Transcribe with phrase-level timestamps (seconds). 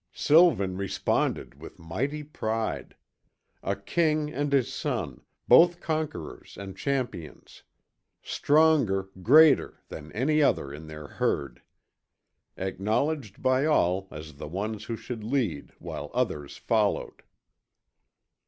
[0.13, 2.95] Sylvan responded with mighty pride.
[3.61, 7.61] A king and his son, both conquerors and champions.
[8.23, 11.61] Stronger, greater, than any other in their herd.
[12.57, 17.21] Acknowledged by all as the ones who should lead while others followed.